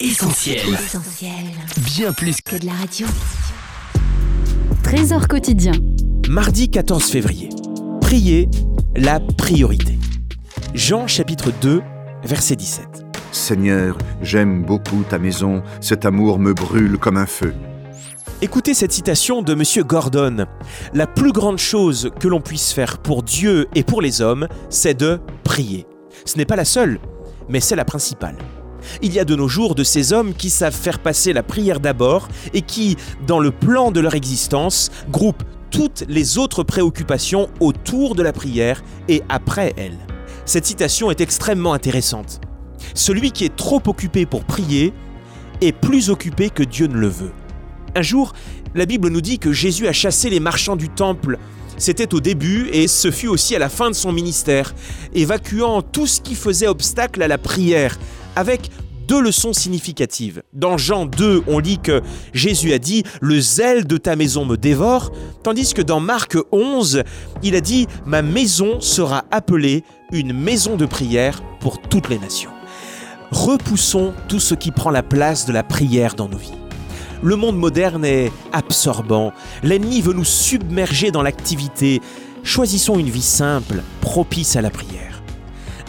Essentiel. 0.00 0.78
Bien 1.84 2.14
plus 2.14 2.40
que 2.40 2.56
de 2.56 2.64
la 2.64 2.72
radio. 2.72 3.06
Trésor 4.82 5.28
quotidien. 5.28 5.72
Mardi 6.26 6.70
14 6.70 7.04
février. 7.04 7.50
Prier, 8.00 8.48
la 8.96 9.20
priorité. 9.20 9.98
Jean 10.72 11.06
chapitre 11.06 11.52
2, 11.60 11.82
verset 12.24 12.56
17. 12.56 12.86
Seigneur, 13.30 13.98
j'aime 14.22 14.64
beaucoup 14.64 15.02
ta 15.06 15.18
maison, 15.18 15.62
cet 15.82 16.06
amour 16.06 16.38
me 16.38 16.54
brûle 16.54 16.96
comme 16.96 17.18
un 17.18 17.26
feu. 17.26 17.52
Écoutez 18.40 18.72
cette 18.72 18.92
citation 18.92 19.42
de 19.42 19.52
M. 19.52 19.86
Gordon. 19.86 20.46
La 20.94 21.06
plus 21.06 21.32
grande 21.32 21.58
chose 21.58 22.10
que 22.18 22.26
l'on 22.26 22.40
puisse 22.40 22.72
faire 22.72 22.96
pour 22.98 23.22
Dieu 23.22 23.68
et 23.74 23.84
pour 23.84 24.00
les 24.00 24.22
hommes, 24.22 24.48
c'est 24.70 24.94
de 24.98 25.20
prier. 25.44 25.86
Ce 26.24 26.38
n'est 26.38 26.46
pas 26.46 26.56
la 26.56 26.64
seule, 26.64 27.00
mais 27.50 27.60
c'est 27.60 27.76
la 27.76 27.84
principale. 27.84 28.36
Il 29.02 29.12
y 29.12 29.18
a 29.18 29.24
de 29.24 29.34
nos 29.34 29.48
jours 29.48 29.74
de 29.74 29.84
ces 29.84 30.12
hommes 30.12 30.34
qui 30.34 30.50
savent 30.50 30.74
faire 30.74 30.98
passer 30.98 31.32
la 31.32 31.42
prière 31.42 31.80
d'abord 31.80 32.28
et 32.54 32.62
qui, 32.62 32.96
dans 33.26 33.40
le 33.40 33.50
plan 33.50 33.90
de 33.90 34.00
leur 34.00 34.14
existence, 34.14 34.90
groupent 35.10 35.44
toutes 35.70 36.04
les 36.08 36.38
autres 36.38 36.62
préoccupations 36.62 37.48
autour 37.60 38.14
de 38.14 38.22
la 38.22 38.32
prière 38.32 38.82
et 39.08 39.22
après 39.28 39.72
elle. 39.76 39.98
Cette 40.44 40.66
citation 40.66 41.10
est 41.10 41.20
extrêmement 41.20 41.74
intéressante. 41.74 42.40
Celui 42.94 43.30
qui 43.30 43.44
est 43.44 43.54
trop 43.54 43.80
occupé 43.86 44.26
pour 44.26 44.44
prier 44.44 44.92
est 45.60 45.72
plus 45.72 46.10
occupé 46.10 46.50
que 46.50 46.62
Dieu 46.62 46.86
ne 46.86 46.96
le 46.96 47.08
veut. 47.08 47.32
Un 47.94 48.02
jour, 48.02 48.32
la 48.74 48.86
Bible 48.86 49.08
nous 49.08 49.20
dit 49.20 49.38
que 49.38 49.52
Jésus 49.52 49.88
a 49.88 49.92
chassé 49.92 50.30
les 50.30 50.40
marchands 50.40 50.76
du 50.76 50.88
temple. 50.88 51.38
C'était 51.76 52.14
au 52.14 52.20
début 52.20 52.68
et 52.72 52.88
ce 52.88 53.10
fut 53.10 53.28
aussi 53.28 53.56
à 53.56 53.58
la 53.58 53.68
fin 53.68 53.90
de 53.90 53.94
son 53.94 54.12
ministère, 54.12 54.74
évacuant 55.14 55.82
tout 55.82 56.06
ce 56.06 56.20
qui 56.20 56.34
faisait 56.34 56.66
obstacle 56.66 57.22
à 57.22 57.28
la 57.28 57.38
prière, 57.38 57.98
avec 58.36 58.70
deux 59.10 59.20
leçons 59.20 59.52
significatives. 59.52 60.42
Dans 60.52 60.78
Jean 60.78 61.04
2, 61.04 61.42
on 61.48 61.58
lit 61.58 61.78
que 61.78 62.00
Jésus 62.32 62.72
a 62.72 62.78
dit⁇ 62.78 63.02
Le 63.20 63.40
zèle 63.40 63.84
de 63.84 63.96
ta 63.96 64.14
maison 64.14 64.44
me 64.44 64.56
dévore⁇ 64.56 65.06
tandis 65.42 65.74
que 65.74 65.82
dans 65.82 65.98
Marc 65.98 66.36
11, 66.52 67.02
il 67.42 67.56
a 67.56 67.60
dit⁇ 67.60 67.86
Ma 68.06 68.22
maison 68.22 68.80
sera 68.80 69.24
appelée 69.32 69.82
une 70.12 70.32
maison 70.32 70.76
de 70.76 70.86
prière 70.86 71.42
pour 71.58 71.80
toutes 71.80 72.08
les 72.08 72.20
nations⁇ 72.20 72.50
Repoussons 73.32 74.12
tout 74.28 74.38
ce 74.38 74.54
qui 74.54 74.70
prend 74.70 74.90
la 74.90 75.02
place 75.02 75.44
de 75.44 75.52
la 75.52 75.64
prière 75.64 76.14
dans 76.14 76.28
nos 76.28 76.38
vies. 76.38 76.54
Le 77.20 77.34
monde 77.34 77.58
moderne 77.58 78.04
est 78.04 78.30
absorbant, 78.52 79.32
l'ennemi 79.64 80.02
veut 80.02 80.14
nous 80.14 80.24
submerger 80.24 81.10
dans 81.10 81.22
l'activité. 81.22 82.00
Choisissons 82.44 82.96
une 82.96 83.10
vie 83.10 83.22
simple, 83.22 83.82
propice 84.00 84.54
à 84.54 84.62
la 84.62 84.70
prière. 84.70 85.09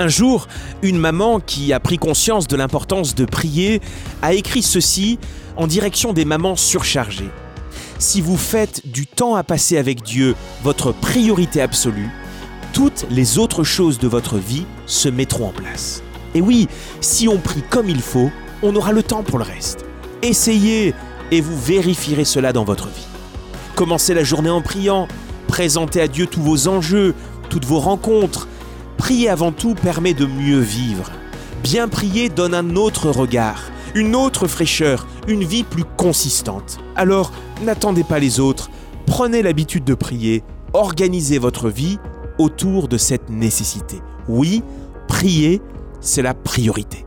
Un 0.00 0.08
jour, 0.08 0.48
une 0.80 0.96
maman 0.96 1.40
qui 1.40 1.74
a 1.74 1.78
pris 1.78 1.98
conscience 1.98 2.48
de 2.48 2.56
l'importance 2.56 3.14
de 3.14 3.26
prier 3.26 3.82
a 4.22 4.32
écrit 4.32 4.62
ceci 4.62 5.18
en 5.58 5.66
direction 5.66 6.14
des 6.14 6.24
mamans 6.24 6.56
surchargées. 6.56 7.28
Si 7.98 8.22
vous 8.22 8.38
faites 8.38 8.90
du 8.90 9.06
temps 9.06 9.34
à 9.34 9.42
passer 9.42 9.76
avec 9.76 10.02
Dieu 10.02 10.36
votre 10.62 10.92
priorité 10.92 11.60
absolue, 11.60 12.08
toutes 12.72 13.04
les 13.10 13.36
autres 13.36 13.62
choses 13.62 13.98
de 13.98 14.08
votre 14.08 14.38
vie 14.38 14.64
se 14.86 15.10
mettront 15.10 15.48
en 15.48 15.52
place. 15.52 16.02
Et 16.34 16.40
oui, 16.40 16.66
si 17.02 17.28
on 17.28 17.36
prie 17.36 17.62
comme 17.68 17.90
il 17.90 18.00
faut, 18.00 18.30
on 18.62 18.74
aura 18.76 18.92
le 18.92 19.02
temps 19.02 19.22
pour 19.22 19.36
le 19.36 19.44
reste. 19.44 19.84
Essayez 20.22 20.94
et 21.30 21.42
vous 21.42 21.60
vérifierez 21.60 22.24
cela 22.24 22.54
dans 22.54 22.64
votre 22.64 22.86
vie. 22.86 23.06
Commencez 23.74 24.14
la 24.14 24.24
journée 24.24 24.48
en 24.48 24.62
priant, 24.62 25.08
présentez 25.46 26.00
à 26.00 26.08
Dieu 26.08 26.26
tous 26.26 26.40
vos 26.40 26.68
enjeux, 26.68 27.14
toutes 27.50 27.66
vos 27.66 27.80
rencontres, 27.80 28.48
Prier 29.00 29.30
avant 29.30 29.50
tout 29.50 29.74
permet 29.74 30.12
de 30.12 30.26
mieux 30.26 30.58
vivre. 30.58 31.10
Bien 31.62 31.88
prier 31.88 32.28
donne 32.28 32.52
un 32.52 32.76
autre 32.76 33.08
regard, 33.08 33.62
une 33.94 34.14
autre 34.14 34.46
fraîcheur, 34.46 35.06
une 35.26 35.42
vie 35.42 35.64
plus 35.64 35.84
consistante. 35.96 36.76
Alors, 36.96 37.32
n'attendez 37.62 38.04
pas 38.04 38.18
les 38.18 38.40
autres, 38.40 38.70
prenez 39.06 39.40
l'habitude 39.40 39.84
de 39.84 39.94
prier, 39.94 40.44
organisez 40.74 41.38
votre 41.38 41.70
vie 41.70 41.98
autour 42.38 42.88
de 42.88 42.98
cette 42.98 43.30
nécessité. 43.30 44.02
Oui, 44.28 44.62
prier, 45.08 45.62
c'est 46.02 46.20
la 46.20 46.34
priorité. 46.34 47.06